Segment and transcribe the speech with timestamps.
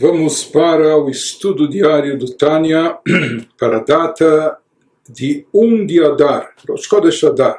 [0.00, 2.98] Vamos para o estudo diário do Tânia
[3.60, 4.58] para a data
[5.06, 7.58] de 1 de Adar, Rosh Chodesh Adar.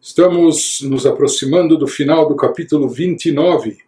[0.00, 3.78] Estamos nos aproximando do final do capítulo 29,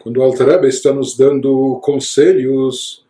[0.00, 3.06] quando o Alter Rebbe está nos dando conselhos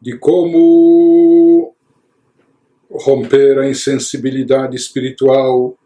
[0.00, 1.74] de como
[2.90, 5.76] romper a insensibilidade espiritual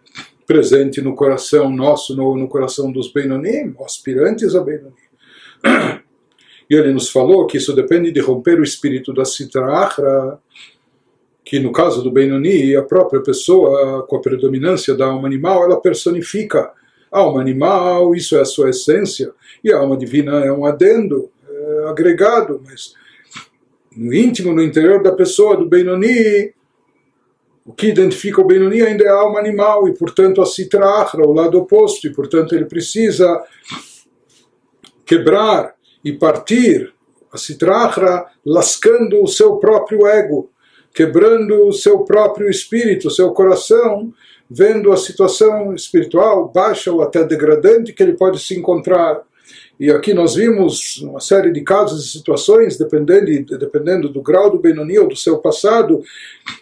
[0.47, 5.04] presente no coração nosso, no, no coração dos Benonim, aspirantes a Benonim.
[6.69, 10.39] E ele nos falou que isso depende de romper o espírito da Sitra Achra,
[11.45, 15.81] que no caso do Benoni, a própria pessoa, com a predominância da alma animal, ela
[15.81, 16.73] personifica
[17.13, 19.31] a alma animal, isso é a sua essência,
[19.63, 22.95] e a alma divina é um adendo, é agregado, mas
[23.95, 26.53] no íntimo, no interior da pessoa, do Benoni,
[27.65, 31.27] o que identifica o Benoni ainda é a alma animal, e portanto a Sitra Achra,
[31.27, 33.43] o lado oposto, e portanto ele precisa
[35.05, 35.75] quebrar
[36.05, 36.93] e partir
[37.33, 40.51] a citrahra, lascando o seu próprio ego,
[40.95, 44.13] quebrando o seu próprio espírito, seu coração,
[44.49, 49.23] vendo a situação espiritual baixa ou até degradante que ele pode se encontrar.
[49.79, 54.59] E aqui nós vimos uma série de casos e situações, dependendo, dependendo do grau do
[54.59, 56.01] Benoni ou do seu passado,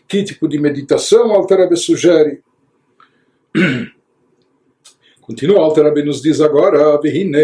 [0.08, 2.40] que tipo de meditação Alterabe sugere.
[5.31, 7.37] Continua Alter Rebbe nos diz agora, והנה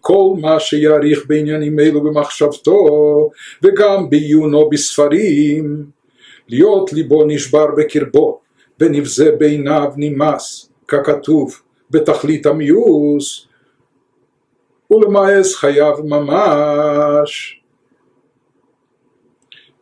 [0.00, 2.78] כל מה שיעריך בעניינים אלו במחשבתו,
[3.62, 5.86] וגם בעיונו בספרים,
[6.48, 8.40] להיות ליבו נשבר בקרבו,
[8.80, 13.46] ונבזה בעיניו נמאס, ככתוב בתכלית המיאוס,
[14.90, 17.60] ולמאס חייו ממש.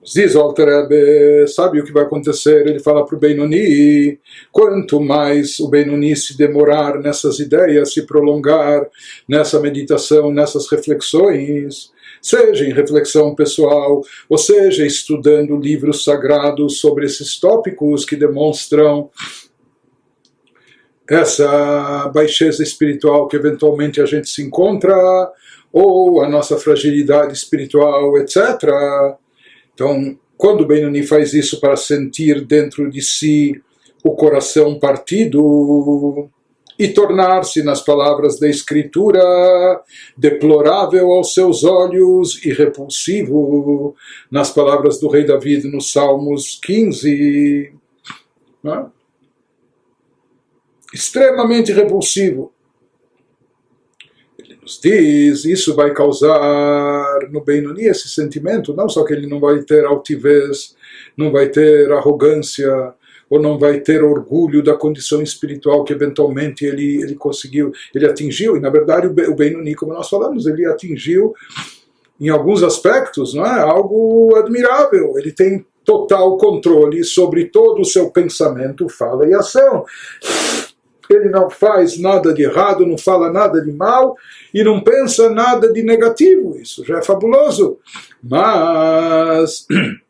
[0.06, 2.67] Diz o Alter Rebbe, sabe o que vai acontecer?
[2.67, 4.20] Ele fala para o Benoni,
[4.52, 8.88] quanto mais o Benoni se demorar nessas ideias, se prolongar
[9.28, 17.40] nessa meditação, nessas reflexões, seja em reflexão pessoal, ou seja estudando livros sagrados sobre esses
[17.40, 19.09] tópicos que demonstram
[21.09, 24.96] essa baixeza espiritual que eventualmente a gente se encontra,
[25.74, 29.18] ou a nossa fragilidade espiritual, etc
[29.75, 33.62] então, quando o Benoni faz isso para sentir dentro de si
[34.03, 36.30] o coração partido
[36.80, 39.22] e tornar-se, nas palavras da Escritura,
[40.18, 43.96] deplorável aos seus olhos e repulsivo,
[44.31, 47.74] nas palavras do rei David nos Salmos 15.
[48.63, 48.86] Né?
[50.94, 52.55] Extremamente repulsivo
[54.66, 59.59] nos diz, isso vai causar no Benoni esse sentimento, não só que ele não vai
[59.62, 60.76] ter altivez,
[61.16, 62.94] não vai ter arrogância,
[63.30, 68.58] ou não vai ter orgulho da condição espiritual que eventualmente ele, ele conseguiu, ele atingiu,
[68.58, 71.34] e na verdade o Benoni, como nós falamos, ele atingiu
[72.20, 73.62] em alguns aspectos, não é?
[73.62, 79.86] algo admirável, ele tem total controle sobre todo o seu pensamento, fala e ação
[81.10, 84.16] ele não faz nada de errado, não fala nada de mal
[84.54, 86.58] e não pensa nada de negativo.
[86.58, 87.78] Isso já é fabuloso.
[88.24, 89.68] Mas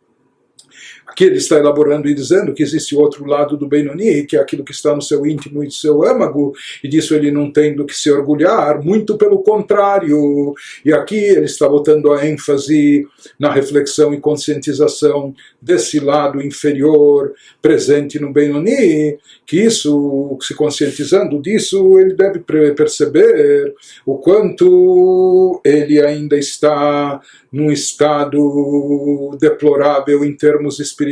[1.16, 4.66] Aqui ele está elaborando e dizendo que existe outro lado do Benoni, que é aquilo
[4.66, 6.54] que está no seu íntimo e no seu âmago,
[6.84, 10.54] e disso ele não tem do que se orgulhar, muito pelo contrário.
[10.84, 13.08] E aqui ele está botando a ênfase
[13.40, 21.98] na reflexão e conscientização desse lado inferior presente no Benoni, que isso, se conscientizando disso,
[21.98, 22.40] ele deve
[22.76, 23.74] perceber
[24.06, 27.22] o quanto ele ainda está
[27.56, 31.05] num estado deplorável em termos espirituais,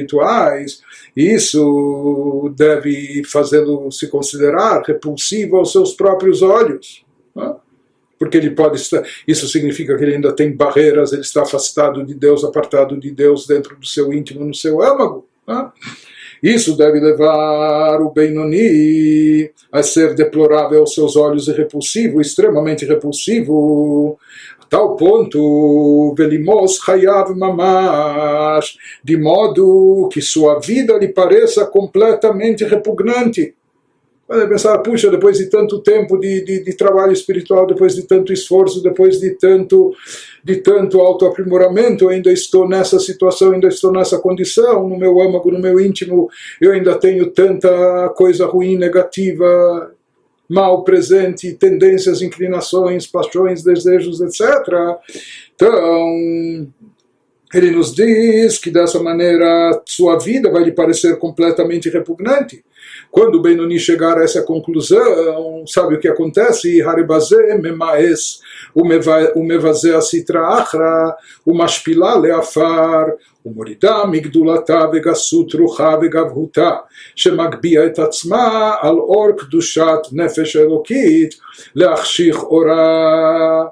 [1.16, 7.06] isso deve fazê-lo se considerar repulsivo aos seus próprios olhos.
[7.36, 7.56] Né?
[8.18, 9.04] Porque ele pode estar.
[9.28, 13.46] Isso significa que ele ainda tem barreiras, ele está afastado de Deus, apartado de Deus
[13.46, 15.28] dentro do seu íntimo, no seu âmago.
[15.48, 15.70] Né?
[16.42, 24.20] Isso deve levar o Benoni a ser deplorável aos seus olhos e repulsivo, extremamente repulsivo,
[24.74, 33.54] tal ponto, Velimos Hayav Mamash, de modo que sua vida lhe pareça completamente repugnante.
[34.28, 38.34] Pode pensar, puxa, depois de tanto tempo de, de, de, trabalho espiritual, depois de tanto
[38.34, 39.94] esforço, depois de tanto,
[40.44, 45.52] de tanto autoaprimoramento, eu ainda estou nessa situação, ainda estou nessa condição, no meu âmago,
[45.52, 49.93] no meu íntimo, eu ainda tenho tanta coisa ruim, negativa,
[50.50, 54.42] mal presente, tendências, inclinações, paixões, desejos, etc.
[55.56, 56.68] Então,
[57.54, 62.64] ele nos diz que dessa maneira sua vida vai lhe parecer completamente repugnante.
[63.13, 66.83] Quando o Benoni chegar a essa conclusão, sabe o que acontece?
[66.83, 68.41] Haribazé memaes
[69.37, 71.11] ומבזה הסטרא אחרא
[71.47, 73.05] ומשפילה לעפר
[73.47, 76.71] ומורידה מגדולתה וגסות רוחה וגבהותה
[77.17, 81.35] שמגביה את עצמה על אור קדושת נפש אלוקית
[81.75, 83.65] להחשיך אורה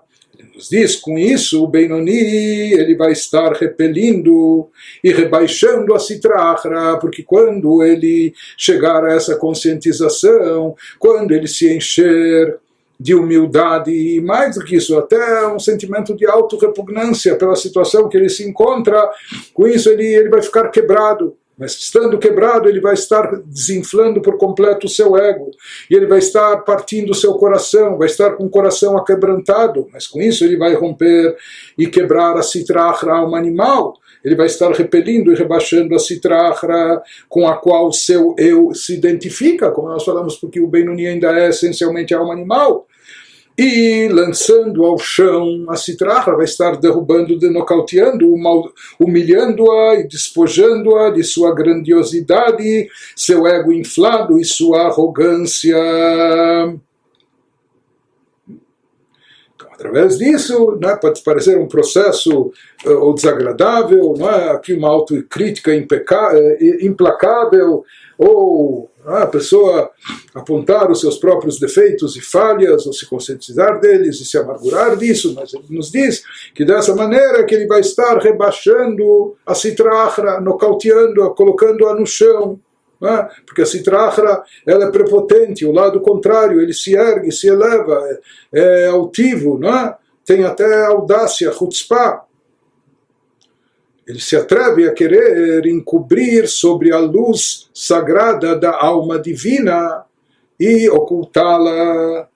[0.62, 4.70] nos diz com isso o Benoni ele vai estar repelindo
[5.04, 12.58] e rebaixando a Citrahra, porque quando ele chegar a essa conscientização, quando ele se encher
[13.00, 18.16] de humildade e mais do que isso, até um sentimento de autorrepugnância pela situação que
[18.16, 19.10] ele se encontra,
[19.56, 21.36] com isso ele, ele vai ficar quebrado.
[21.58, 25.52] Mas estando quebrado, ele vai estar desinflando por completo o seu ego.
[25.90, 29.88] E ele vai estar partindo o seu coração, vai estar com o coração aquebrantado.
[29.94, 31.36] Mas com isso ele vai romper
[31.78, 33.94] e quebrar a citrahra, alma animal.
[34.24, 38.96] Ele vai estar repelindo e rebaixando a citrahra com a qual o seu eu se
[38.96, 42.88] identifica, como nós falamos, porque o Benuni ainda é essencialmente alma animal
[43.58, 48.34] e lançando ao chão a citrahra, vai estar derrubando, nocauteando,
[49.00, 55.78] humilhando-a e despojando-a de sua grandiosidade, seu ego inflado e sua arrogância.
[59.56, 62.52] Então, através disso, né, pode parecer um processo
[62.86, 64.52] uh, ou desagradável, é?
[64.52, 67.84] aqui uma autocrítica eh, implacável,
[68.18, 69.90] ou a pessoa
[70.34, 75.34] apontar os seus próprios defeitos e falhas, ou se conscientizar deles e se amargurar disso,
[75.36, 81.32] mas ele nos diz que dessa maneira que ele vai estar rebaixando a citrahra, nocauteando-a,
[81.32, 82.60] colocando-a no chão,
[83.04, 83.28] é?
[83.46, 88.00] porque a citrahra ela é prepotente, o lado contrário, ele se ergue, se eleva,
[88.54, 89.96] é, é altivo, é?
[90.24, 92.24] tem até audácia, chutzpah,
[94.12, 100.04] ele se atreve a querer encobrir sobre a luz sagrada da alma divina
[100.60, 102.28] e ocultá-la.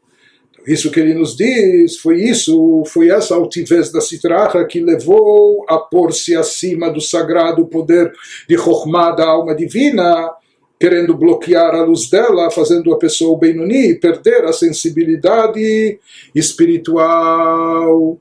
[0.66, 5.78] Isso que ele nos diz, foi isso, foi essa altivez da citraha que levou a
[5.78, 8.10] pôr-se acima do sagrado poder
[8.48, 10.32] de Chokhmah da alma divina,
[10.80, 16.00] querendo bloquear a luz dela, fazendo a pessoa Benoni perder a sensibilidade
[16.34, 18.18] espiritual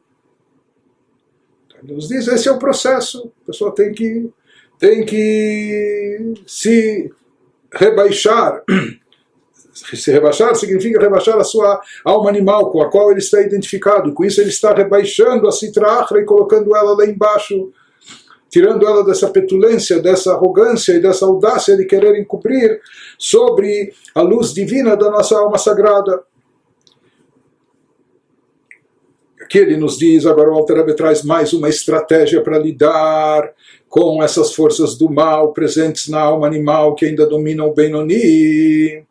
[1.85, 3.31] nos diz esse é o processo.
[3.43, 4.31] A pessoa tem que,
[4.79, 7.11] tem que se
[7.73, 8.63] rebaixar.
[9.93, 14.15] Se rebaixar significa rebaixar a sua alma animal com a qual ele está identificado.
[14.15, 17.73] Com isso ele está rebaixando a citrahra e colocando ela lá embaixo,
[18.49, 22.81] tirando ela dessa petulância, dessa arrogância e dessa audácia de querer encobrir
[23.19, 26.23] sobre a luz divina da nossa alma sagrada.
[29.44, 33.52] Aqui ele nos diz, agora o Alter traz mais uma estratégia para lidar
[33.88, 39.04] com essas forças do mal presentes na alma animal que ainda dominam o Benoni.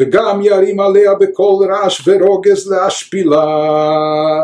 [0.00, 4.42] וגם ירים עליה בקול רעש ורוגז להשפילה.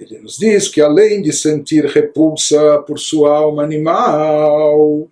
[0.00, 5.06] Ele nos diz que além de sentir repulsa por sua alma animal,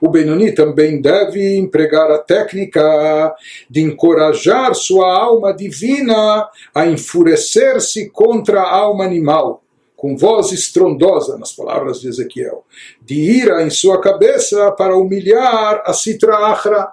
[0.00, 3.34] o Benoni também deve empregar a técnica
[3.68, 9.62] de encorajar sua alma divina a enfurecer-se contra a alma animal,
[9.94, 12.64] com voz estrondosa, nas palavras de Ezequiel,
[13.02, 16.92] de ira em sua cabeça para humilhar a Sitra Achra,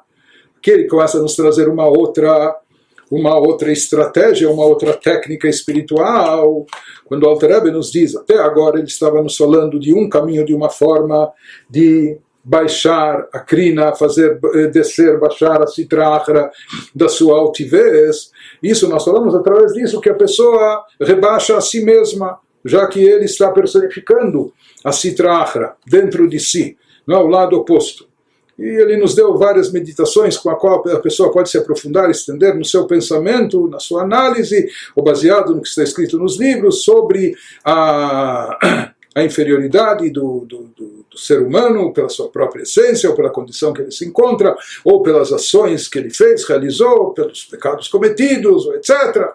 [0.61, 2.55] que ele começa a nos trazer uma outra
[3.09, 6.65] uma outra estratégia, uma outra técnica espiritual.
[7.05, 10.69] Quando Alter nos diz, até agora ele estava nos falando de um caminho, de uma
[10.69, 11.31] forma
[11.69, 12.17] de
[12.47, 16.49] baixar a crina, fazer eh, descer, baixar a citrahra
[16.95, 18.31] da sua altivez.
[18.63, 23.25] Isso nós falamos através disso que a pessoa rebaixa a si mesma, já que ele
[23.25, 28.07] está personificando a citrahra dentro de si, não é o lado oposto.
[28.57, 32.55] E ele nos deu várias meditações com a qual a pessoa pode se aprofundar, estender
[32.55, 37.35] no seu pensamento, na sua análise, ou baseado no que está escrito nos livros, sobre
[37.63, 43.31] a, a inferioridade do, do, do do ser humano pela sua própria essência ou pela
[43.31, 44.55] condição que ele se encontra,
[44.85, 49.31] ou pelas ações que ele fez, realizou, pelos pecados cometidos, etc.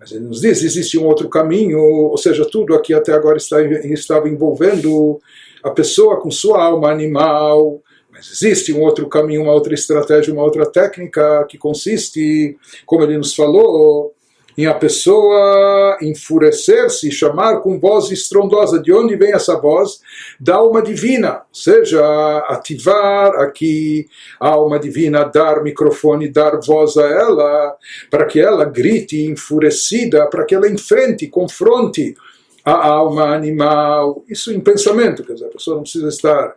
[0.00, 3.60] Mas ele nos diz, existe um outro caminho, ou seja, tudo aqui até agora está,
[3.60, 5.20] estava envolvendo
[5.62, 10.42] a pessoa com sua alma animal, mas existe um outro caminho, uma outra estratégia, uma
[10.42, 12.56] outra técnica que consiste,
[12.86, 14.14] como ele nos falou,
[14.58, 18.82] em a pessoa enfurecer-se, chamar com voz estrondosa.
[18.82, 20.00] De onde vem essa voz?
[20.40, 22.04] Da alma divina, seja
[22.48, 24.08] ativar aqui
[24.40, 27.76] a alma divina, dar microfone, dar voz a ela,
[28.10, 32.16] para que ela grite enfurecida, para que ela enfrente, confronte
[32.64, 34.24] a alma animal.
[34.28, 36.56] Isso em pensamento, quer dizer, a pessoa não precisa estar.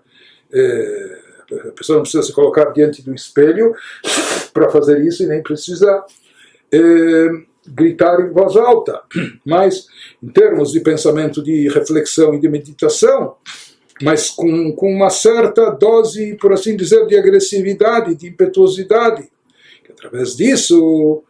[0.51, 1.17] Eh,
[1.70, 3.75] A pessoa não precisa se colocar diante do espelho
[4.53, 6.03] para fazer isso e nem precisa
[6.72, 6.79] é,
[7.68, 9.01] gritar em voz alta.
[9.46, 9.88] Mas,
[10.22, 13.36] em termos de pensamento, de reflexão e de meditação,
[14.01, 19.30] mas com, com uma certa dose, por assim dizer, de agressividade, de impetuosidade.
[19.89, 21.24] Através disso,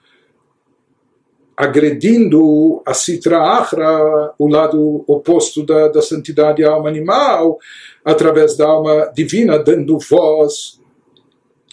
[1.57, 7.59] agredindo a Sitra Achra, o lado oposto da, da santidade à alma animal,
[8.03, 10.79] através da alma divina, dando voz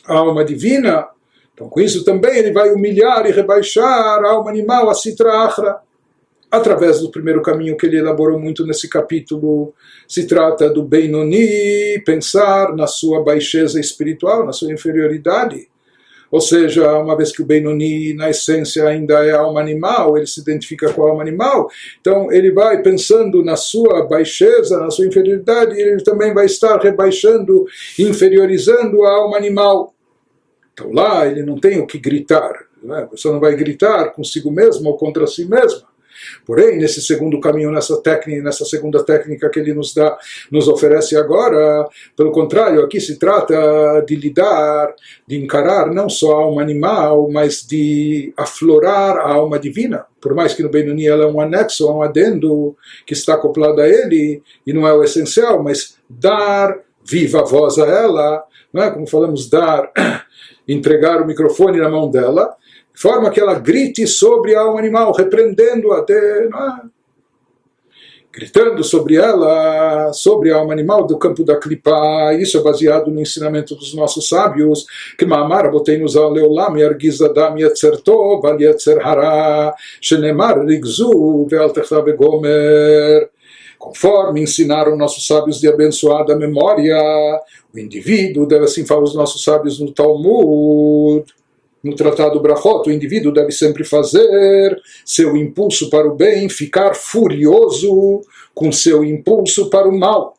[0.04, 1.08] à alma divina.
[1.58, 5.80] Então, com isso também ele vai humilhar e rebaixar a alma animal, a Sitra Achra.
[6.48, 9.74] Através do primeiro caminho que ele elaborou muito nesse capítulo,
[10.06, 15.68] se trata do Benoni, pensar na sua baixeza espiritual, na sua inferioridade
[16.30, 20.40] ou seja, uma vez que o Benoni, na essência, ainda é alma animal, ele se
[20.40, 25.74] identifica com a alma animal, então ele vai pensando na sua baixeza, na sua inferioridade,
[25.74, 27.64] e ele também vai estar rebaixando,
[27.98, 29.94] inferiorizando a alma animal.
[30.78, 33.00] Então lá ele não tem o que gritar, né?
[33.00, 35.88] a pessoa não vai gritar consigo mesmo ou contra si mesma.
[36.44, 40.18] Porém, nesse segundo caminho, nessa técnica, nessa segunda técnica que ele nos dá,
[40.50, 44.94] nos oferece agora, pelo contrário, aqui se trata de lidar,
[45.26, 50.06] de encarar não só a alma animal, mas de aflorar a alma divina.
[50.20, 53.88] Por mais que no Benoni ela é um anexo, um adendo que está acoplado a
[53.88, 58.90] ele e não é o essencial, mas dar viva voz a ela, não é?
[58.90, 59.90] como falamos, dar,
[60.68, 62.54] entregar o microfone na mão dela
[62.98, 66.48] forma que ela grite sobre a animal, repreendendo-a, é?
[68.32, 72.34] gritando sobre ela, sobre a alma animal do campo da clipa.
[72.34, 74.84] Isso é baseado no ensinamento dos nossos sábios,
[75.16, 81.72] que Ma'amar botei-nos ao leolam yargiz adam yetzer tov al yetzer hara, shenemar rigzu ve'al
[82.16, 83.30] gomer.
[83.78, 86.98] Conforme ensinaram nossos sábios de abençoada memória,
[87.72, 91.24] o indivíduo deve assim falar os nossos sábios no Talmud
[91.82, 98.20] no Tratado Brachot, o indivíduo deve sempre fazer seu impulso para o bem, ficar furioso
[98.54, 100.36] com seu impulso para o mal.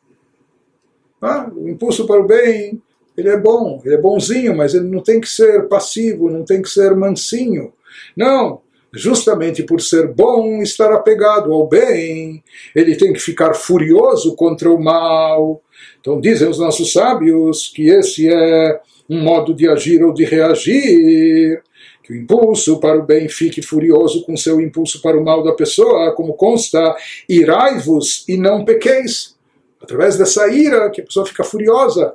[1.20, 2.80] Ah, o impulso para o bem,
[3.16, 6.62] ele é bom, ele é bonzinho, mas ele não tem que ser passivo, não tem
[6.62, 7.72] que ser mansinho.
[8.16, 8.60] Não,
[8.92, 12.42] justamente por ser bom, estar apegado ao bem,
[12.74, 15.62] ele tem que ficar furioso contra o mal.
[16.00, 21.62] Então dizem os nossos sábios que esse é um modo de agir ou de reagir,
[22.02, 25.52] que o impulso para o bem fique furioso com seu impulso para o mal da
[25.52, 26.96] pessoa, como consta,
[27.28, 29.36] irai-vos e não pequeis.
[29.80, 32.14] Através dessa ira que a pessoa fica furiosa,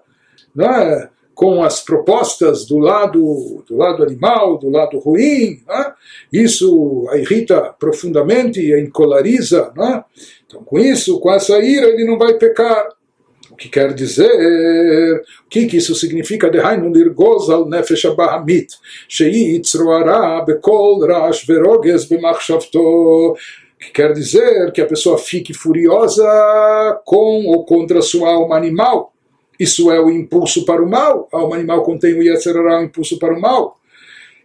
[0.55, 1.10] né?
[1.36, 5.94] Com as propostas do lado do lado animal, do lado ruim, né?
[6.32, 9.72] isso a irrita profundamente a encolariza.
[9.75, 10.04] Né?
[10.48, 12.88] Então, com isso, com essa ira, ele não vai pecar.
[13.51, 16.50] O que quer dizer, o que, que isso significa?
[16.50, 18.68] Dehainu lirgoz al nefesh abahamit,
[19.08, 23.38] shei itzroara bekol rash veroges bemachshavto,
[23.80, 26.25] que quer dizer que a pessoa fique furiosa
[27.06, 29.14] com ou contra sua alma animal.
[29.60, 31.28] Isso é o impulso para o mal.
[31.32, 33.78] Alma animal contém o Yetzerará, o impulso para o mal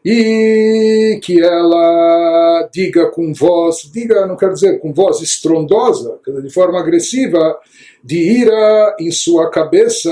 [0.04, 6.78] e que ela diga com voz, diga, não quero dizer com voz estrondosa, de forma
[6.78, 7.58] agressiva,
[8.02, 10.10] de ira em sua cabeça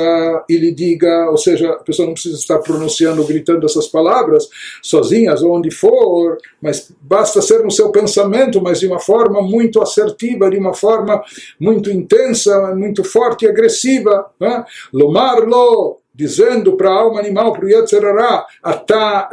[0.49, 4.47] e lhe diga, ou seja, a pessoa não precisa estar pronunciando, gritando essas palavras
[4.83, 10.51] sozinhas, onde for, mas basta ser no seu pensamento, mas de uma forma muito assertiva,
[10.51, 11.23] de uma forma
[11.59, 14.27] muito intensa, muito forte e agressiva.
[14.39, 14.65] Né?
[14.93, 19.30] Lomarlo, dizendo para a alma animal, para o Yetzerará, Atá,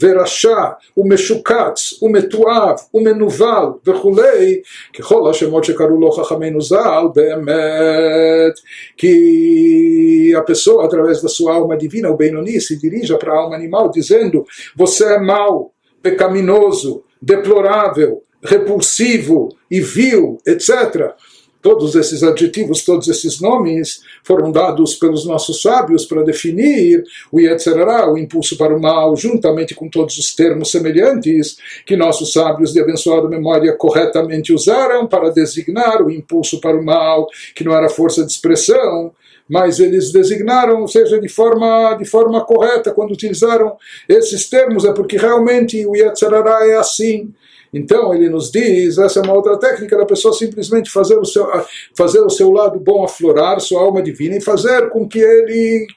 [0.00, 0.64] ורשע
[0.96, 4.60] ומשוקץ ומתועב ומנוול וכולי,
[4.98, 8.58] ככל השמות שקראו לו חכמינו ז"ל, באמת,
[8.96, 13.56] que a pessoa, através da sua alma divina, o Benoni, se dirija para a alma
[13.56, 14.44] animal dizendo:
[14.76, 15.72] Você é mau,
[16.02, 21.14] pecaminoso, deplorável, repulsivo e vil, etc.
[21.61, 28.09] Todos esses adjetivos, todos esses nomes foram dados pelos nossos sábios para definir o Yetzerará,
[28.09, 32.79] o impulso para o mal, juntamente com todos os termos semelhantes que nossos sábios de
[32.79, 38.25] abençoada memória corretamente usaram para designar o impulso para o mal, que não era força
[38.25, 39.11] de expressão,
[39.49, 43.75] mas eles designaram, ou seja, de forma, de forma correta, quando utilizaram
[44.07, 47.33] esses termos, é porque realmente o Yetzerará é assim.
[47.73, 51.47] Então ele nos diz, essa é uma outra técnica da pessoa simplesmente fazer o seu,
[51.95, 55.87] fazer o seu lado bom aflorar, sua alma divina, e fazer com que ele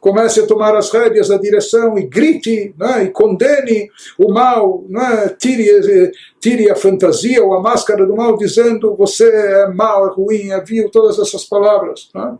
[0.00, 5.34] comece a tomar as rédeas da direção e grite né, e condene o mal, né,
[5.38, 10.50] tire, tire a fantasia ou a máscara do mal dizendo você é mal, é ruim,
[10.50, 12.10] é vil, todas essas palavras.
[12.14, 12.38] Né.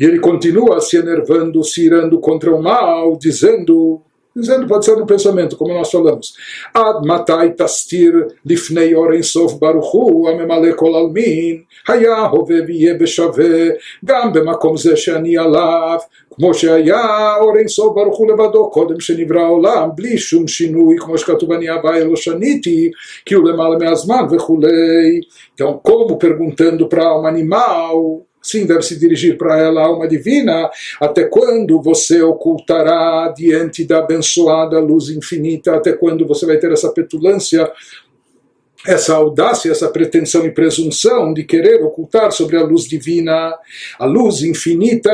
[0.00, 4.00] E ele continua se enervando, se irando contra o mal, dizendo
[4.39, 6.33] dizendo, pode ser no pensamento, como nós falamos.
[6.73, 8.13] Ad matai tastir
[8.45, 13.69] lifnei oren sof baruchu amemale kol almin היה הווה ויהיה בשווה
[14.05, 15.97] גם במקום זה שאני עליו
[16.31, 21.51] כמו שהיה אור אינסוף ברוך הוא לבדו קודם שנברא העולם בלי שום שינוי כמו שכתוב
[21.51, 22.91] אני הווה לא שניתי
[23.25, 25.21] כי הוא למעלה מהזמן וכולי.
[25.53, 30.08] Então, como perguntando para a alma animal, Sim, deve se dirigir para ela a alma
[30.08, 30.68] divina.
[31.00, 35.76] Até quando você ocultará diante da abençoada luz infinita?
[35.76, 37.70] Até quando você vai ter essa petulância,
[38.84, 43.54] essa audácia, essa pretensão e presunção de querer ocultar sobre a luz divina,
[43.98, 45.12] a luz infinita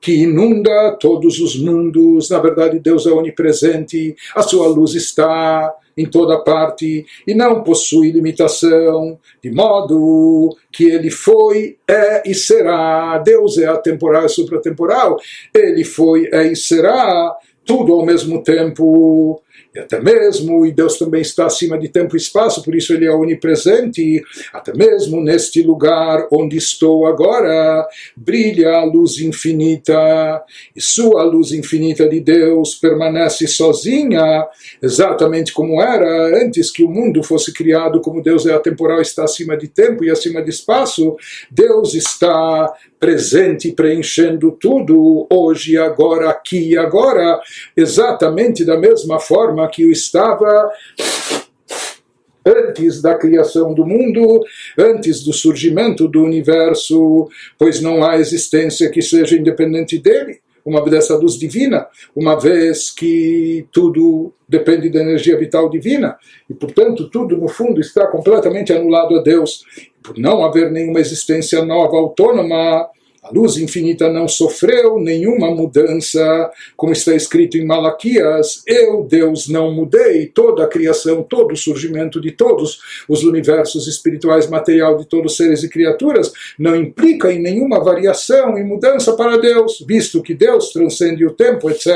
[0.00, 2.30] que inunda todos os mundos?
[2.30, 8.10] Na verdade, Deus é onipresente, a sua luz está em toda parte e não possui
[8.10, 13.18] limitação, de modo que ele foi, é e será.
[13.18, 15.16] Deus é atemporal e supratemporal,
[15.54, 19.42] ele foi, é e será, tudo ao mesmo tempo
[19.74, 23.06] e até mesmo, e Deus também está acima de tempo e espaço, por isso Ele
[23.06, 27.86] é onipresente, até mesmo neste lugar onde estou agora,
[28.16, 30.42] brilha a luz infinita,
[30.74, 34.46] e sua luz infinita de Deus permanece sozinha,
[34.82, 39.56] exatamente como era antes que o mundo fosse criado, como Deus é atemporal, está acima
[39.56, 41.16] de tempo e acima de espaço,
[41.50, 47.40] Deus está presente, preenchendo tudo, hoje, agora, aqui e agora,
[47.74, 50.70] exatamente da mesma forma que o estava
[52.44, 54.42] antes da criação do mundo,
[54.78, 57.28] antes do surgimento do universo,
[57.58, 63.66] pois não há existência que seja independente dele uma dessa luz divina, uma vez que
[63.72, 69.22] tudo depende da energia vital divina, e portanto tudo no fundo está completamente anulado a
[69.22, 69.64] Deus.
[70.02, 72.88] Por não haver nenhuma existência nova, autônoma,
[73.22, 79.72] a luz infinita não sofreu nenhuma mudança, como está escrito em Malaquias: Eu, Deus, não
[79.72, 80.26] mudei.
[80.26, 85.36] Toda a criação, todo o surgimento de todos os universos espirituais, material de todos os
[85.36, 90.70] seres e criaturas, não implica em nenhuma variação e mudança para Deus, visto que Deus
[90.70, 91.88] transcende o tempo, etc.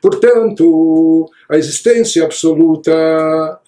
[0.00, 2.92] Portanto, a existência absoluta,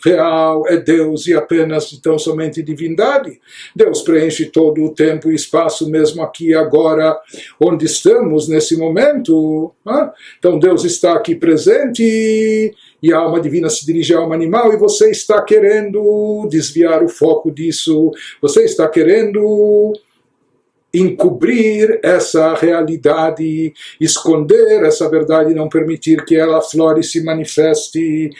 [0.04, 3.40] real, é Deus e apenas então somente divindade.
[3.74, 7.18] Deus preenche todo o tempo e espaço, mesmo aqui agora,
[7.58, 9.72] onde estamos nesse momento.
[9.84, 10.12] Né?
[10.38, 14.76] Então Deus está aqui presente e a alma divina se dirige à alma animal e
[14.76, 18.10] você está querendo desviar o foco disso,
[18.42, 19.94] você está querendo
[20.92, 28.30] encobrir essa realidade, esconder essa verdade, não permitir que ela flore e se manifeste.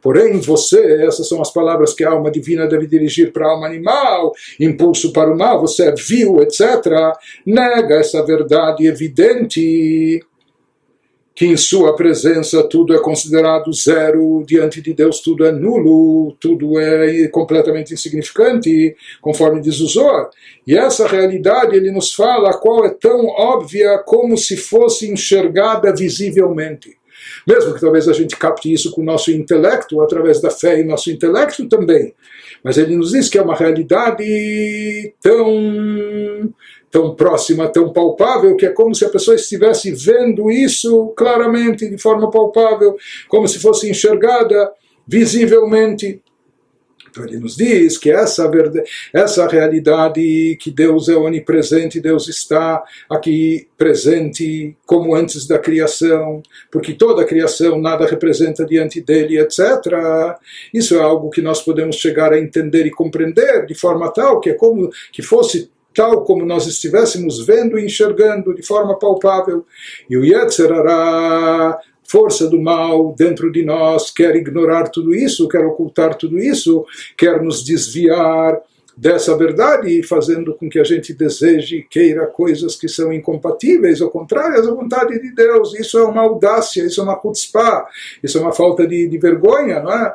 [0.00, 3.66] Porém, você, essas são as palavras que a alma divina deve dirigir para a alma
[3.66, 7.14] animal, impulso para o mal, você é viu, etc.
[7.44, 10.22] Nega essa verdade evidente
[11.34, 16.78] que em sua presença tudo é considerado zero, diante de Deus tudo é nulo, tudo
[16.78, 20.30] é completamente insignificante, conforme diz o Zohar.
[20.66, 25.92] E essa realidade ele nos fala a qual é tão óbvia como se fosse enxergada
[25.94, 26.96] visivelmente.
[27.46, 30.84] Mesmo que talvez a gente capte isso com o nosso intelecto, através da fé e
[30.84, 32.14] nosso intelecto também.
[32.62, 36.54] Mas ele nos diz que é uma realidade tão
[36.94, 41.98] tão próxima, tão palpável, que é como se a pessoa estivesse vendo isso claramente, de
[41.98, 42.96] forma palpável,
[43.28, 44.70] como se fosse enxergada
[45.04, 46.22] visivelmente.
[47.10, 52.80] Então ele nos diz que essa, verdade, essa realidade que Deus é onipresente, Deus está
[53.10, 59.58] aqui presente como antes da criação, porque toda a criação nada representa diante dele, etc.
[60.72, 64.50] Isso é algo que nós podemos chegar a entender e compreender de forma tal que
[64.50, 69.64] é como que fosse tal como nós estivéssemos vendo e enxergando de forma palpável.
[70.08, 76.16] E o Yetzerará, força do mal dentro de nós, quer ignorar tudo isso, quer ocultar
[76.16, 76.84] tudo isso,
[77.16, 78.60] quer nos desviar
[78.96, 84.08] dessa verdade, fazendo com que a gente deseje e queira coisas que são incompatíveis ou
[84.08, 85.74] contrárias à vontade de Deus.
[85.74, 87.86] Isso é uma audácia, isso é uma chutzpah,
[88.22, 90.14] isso é uma falta de, de vergonha, não é?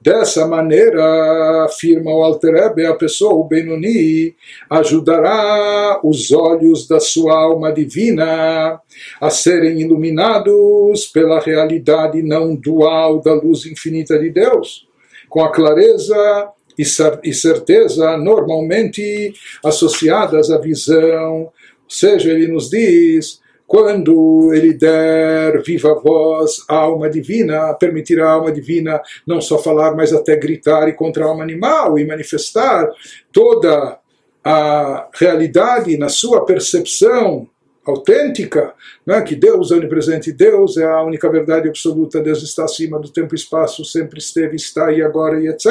[0.00, 4.34] Dessa maneira, afirma o Alter Ebe, a pessoa, o Benoni,
[4.68, 8.80] ajudará os olhos da sua alma divina
[9.20, 14.86] a serem iluminados pela realidade não dual da luz infinita de Deus,
[15.28, 19.32] com a clareza e certeza normalmente
[19.64, 21.42] associadas à visão.
[21.42, 21.52] Ou
[21.88, 28.52] seja, ele nos diz quando ele der viva voz à alma divina, permitirá à alma
[28.52, 32.88] divina não só falar, mas até gritar e contra a alma animal e manifestar
[33.32, 33.98] toda
[34.44, 37.48] a realidade na sua percepção
[37.86, 38.72] autêntica,
[39.06, 39.20] né?
[39.22, 43.34] que Deus é onipresente, Deus é a única verdade absoluta, Deus está acima do tempo
[43.34, 45.66] e espaço, sempre esteve, está e agora e etc.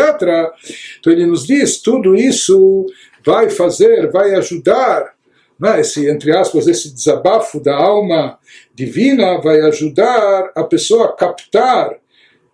[0.99, 2.85] Então ele nos diz, tudo isso
[3.25, 5.12] vai fazer, vai ajudar,
[5.63, 5.79] né?
[5.79, 8.37] esse, entre aspas, esse desabafo da alma
[8.75, 11.95] divina vai ajudar a pessoa a captar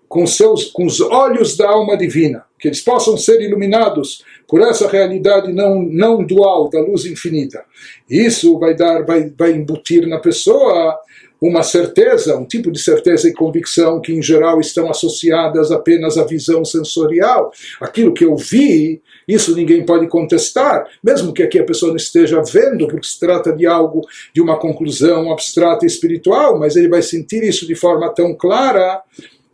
[0.07, 4.87] com, seus, com os olhos da alma divina, que eles possam ser iluminados por essa
[4.87, 7.63] realidade não, não dual da luz infinita.
[8.09, 10.99] Isso vai dar, vai, vai embutir na pessoa
[11.41, 16.25] uma certeza, um tipo de certeza e convicção que em geral estão associadas apenas à
[16.25, 17.51] visão sensorial.
[17.79, 22.41] Aquilo que eu vi, isso ninguém pode contestar, mesmo que aqui a pessoa não esteja
[22.41, 24.01] vendo, porque se trata de algo,
[24.33, 29.01] de uma conclusão abstrata e espiritual, mas ele vai sentir isso de forma tão clara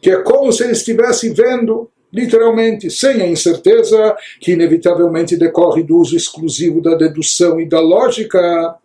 [0.01, 5.97] que é como se ele estivesse vendo literalmente, sem a incerteza que inevitavelmente decorre do
[5.97, 8.75] uso exclusivo da dedução e da lógica,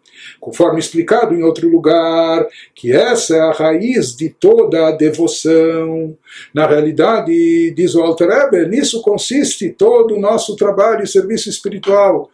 [0.40, 6.16] conforme explicado em outro lugar, que essa é a raiz de toda a devoção.
[6.55, 12.31] Na realidade, diz o Alter Eber, nisso consiste todo o nosso trabalho e serviço espiritual.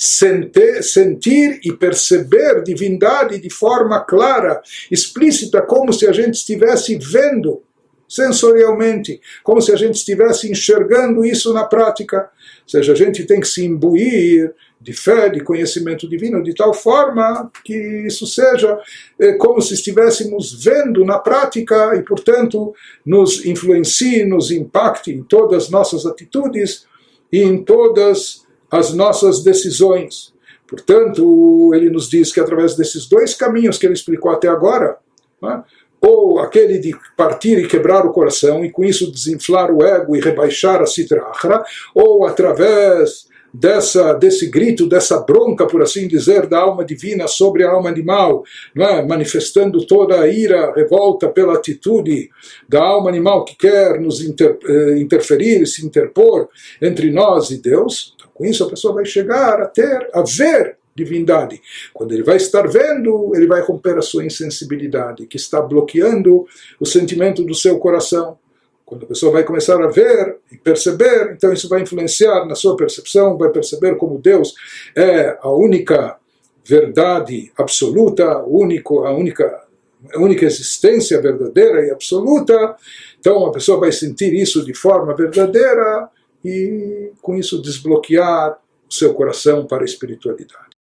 [0.00, 7.60] Sentir, sentir e perceber divindade de forma clara, explícita, como se a gente estivesse vendo
[8.08, 12.30] sensorialmente, como se a gente estivesse enxergando isso na prática.
[12.62, 16.72] Ou seja, a gente tem que se imbuir de fé, de conhecimento divino, de tal
[16.72, 17.74] forma que
[18.06, 18.78] isso seja
[19.18, 22.72] é, como se estivéssemos vendo na prática e, portanto,
[23.04, 26.86] nos influencie, nos impacte em todas as nossas atitudes
[27.32, 30.32] e em todas as nossas decisões.
[30.66, 34.98] Portanto, ele nos diz que através desses dois caminhos que ele explicou até agora,
[35.42, 35.64] né,
[36.00, 40.20] ou aquele de partir e quebrar o coração e com isso desinflar o ego e
[40.20, 41.62] rebaixar a citrahra,
[41.94, 47.70] ou através dessa desse grito, dessa bronca, por assim dizer, da alma divina sobre a
[47.70, 48.44] alma animal,
[48.76, 49.02] é?
[49.02, 52.30] manifestando toda a ira, revolta pela atitude
[52.68, 56.48] da alma animal que quer nos inter, eh, interferir, se interpor
[56.80, 58.14] entre nós e Deus.
[58.16, 61.60] Então, com isso a pessoa vai chegar a ter, a ver divindade.
[61.94, 66.46] Quando ele vai estar vendo, ele vai romper a sua insensibilidade, que está bloqueando
[66.80, 68.38] o sentimento do seu coração.
[68.84, 72.74] Quando a pessoa vai começar a ver e perceber, então isso vai influenciar na sua
[72.76, 74.54] percepção, vai perceber como Deus
[74.96, 76.16] é a única
[76.64, 79.68] verdade absoluta, único, a única
[80.14, 82.76] a única existência verdadeira e absoluta.
[83.18, 86.08] Então a pessoa vai sentir isso de forma verdadeira
[86.44, 88.58] e com isso desbloquear
[88.88, 90.67] o seu coração para a espiritualidade.